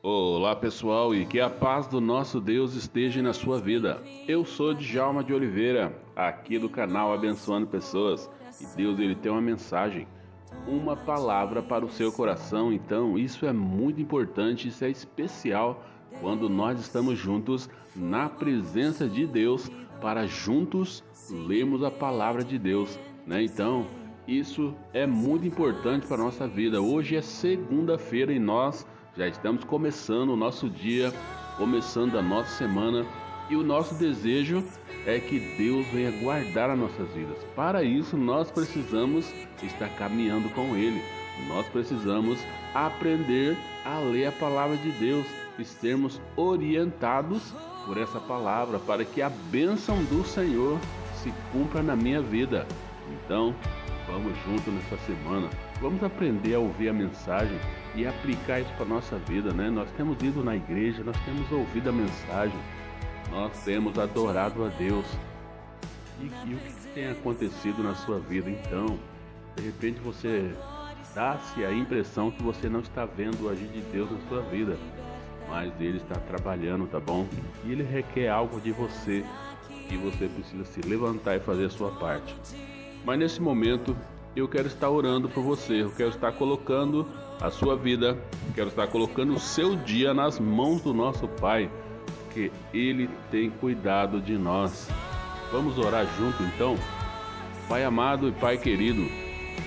[0.00, 4.00] Olá pessoal e que a paz do nosso Deus esteja na sua vida.
[4.28, 8.30] Eu sou Djalma de Oliveira, aqui do canal Abençoando Pessoas
[8.60, 10.06] e Deus ele tem uma mensagem,
[10.68, 12.72] uma palavra para o seu coração.
[12.72, 15.84] Então isso é muito importante, isso é especial
[16.20, 19.68] quando nós estamos juntos na presença de Deus
[20.00, 22.96] para juntos lermos a palavra de Deus,
[23.26, 23.42] né?
[23.42, 23.84] Então
[24.28, 26.80] isso é muito importante para a nossa vida.
[26.80, 28.86] Hoje é segunda-feira e nós
[29.18, 31.12] já estamos começando o nosso dia,
[31.56, 33.04] começando a nossa semana
[33.50, 34.62] e o nosso desejo
[35.04, 37.36] é que Deus venha guardar as nossas vidas.
[37.56, 39.26] Para isso, nós precisamos
[39.60, 41.02] estar caminhando com Ele.
[41.48, 42.38] Nós precisamos
[42.72, 45.26] aprender a ler a palavra de Deus
[45.58, 47.42] e sermos orientados
[47.86, 50.78] por essa palavra para que a bênção do Senhor
[51.16, 52.68] se cumpra na minha vida.
[53.10, 53.52] Então,
[54.18, 55.48] vamos junto nessa semana.
[55.80, 57.56] Vamos aprender a ouvir a mensagem
[57.94, 59.70] e aplicar isso para nossa vida, né?
[59.70, 62.58] Nós temos ido na igreja, nós temos ouvido a mensagem,
[63.30, 65.06] nós temos adorado a Deus.
[66.20, 68.98] E, e o que tem acontecido na sua vida então?
[69.56, 70.52] De repente você
[71.14, 74.76] dá-se a impressão que você não está vendo o agir de Deus na sua vida,
[75.48, 77.26] mas Ele está trabalhando, tá bom?
[77.64, 79.24] E Ele requer algo de você
[79.90, 82.34] e você precisa se levantar e fazer a sua parte.
[83.04, 83.96] Mas nesse momento
[84.36, 87.06] eu quero estar orando por você, eu quero estar colocando
[87.40, 88.16] a sua vida,
[88.54, 91.70] quero estar colocando o seu dia nas mãos do nosso Pai,
[92.32, 94.88] que Ele tem cuidado de nós.
[95.50, 96.76] Vamos orar junto então?
[97.68, 99.06] Pai amado e Pai querido,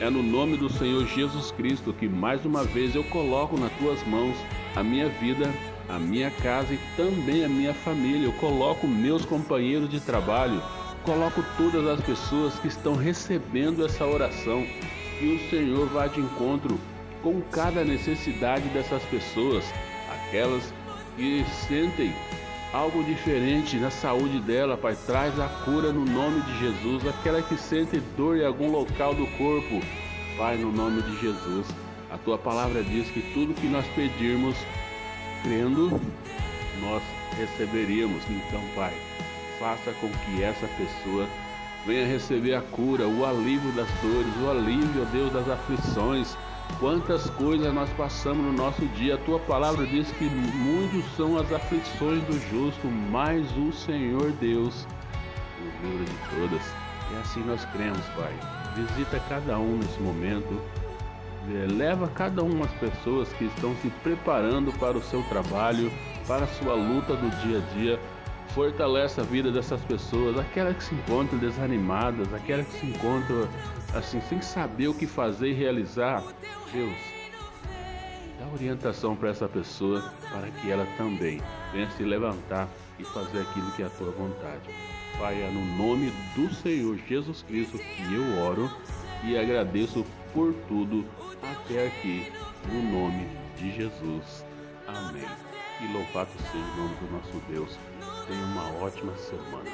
[0.00, 4.04] é no nome do Senhor Jesus Cristo que mais uma vez eu coloco nas tuas
[4.06, 4.36] mãos
[4.74, 5.52] a minha vida,
[5.88, 8.26] a minha casa e também a minha família.
[8.26, 10.62] Eu coloco meus companheiros de trabalho
[11.04, 14.64] Coloco todas as pessoas que estão recebendo essa oração
[15.20, 16.78] e o Senhor vá de encontro
[17.22, 19.64] com cada necessidade dessas pessoas,
[20.08, 20.62] aquelas
[21.16, 22.14] que sentem
[22.72, 27.56] algo diferente na saúde dela, Pai, traz a cura no nome de Jesus, aquela que
[27.56, 29.80] sente dor em algum local do corpo,
[30.38, 31.66] Pai, no nome de Jesus.
[32.10, 34.56] A tua palavra diz que tudo que nós pedirmos,
[35.42, 36.00] crendo,
[36.80, 37.02] nós
[37.36, 38.22] receberíamos.
[38.28, 38.92] Então, Pai,
[39.62, 41.28] faça com que essa pessoa
[41.86, 46.36] venha receber a cura, o alívio das dores, o alívio, ó Deus, das aflições.
[46.80, 49.14] Quantas coisas nós passamos no nosso dia.
[49.14, 54.84] A tua palavra diz que muitos são as aflições do justo, mas o Senhor Deus
[55.60, 56.62] o livra de todas.
[57.12, 58.32] E assim nós cremos, Pai.
[58.74, 60.60] Visita cada um nesse momento.
[61.76, 65.92] Leva cada uma das pessoas que estão se preparando para o seu trabalho,
[66.26, 68.00] para a sua luta do dia a dia
[68.54, 73.48] fortalece a vida dessas pessoas, aquelas que se encontram desanimadas, aquelas que se encontram
[73.94, 76.22] assim sem saber o que fazer e realizar.
[76.72, 76.96] Deus,
[78.38, 81.40] dá orientação para essa pessoa para que ela também
[81.72, 82.68] venha se levantar
[82.98, 84.68] e fazer aquilo que é a tua vontade.
[85.18, 88.70] Pai, é no nome do Senhor Jesus Cristo que eu oro
[89.24, 91.04] e agradeço por tudo
[91.42, 92.32] até aqui,
[92.70, 94.44] no nome de Jesus.
[94.86, 95.61] Amém.
[95.82, 97.76] E louvado seja o nome do nosso Deus.
[98.28, 99.68] Tenha uma ótima semana.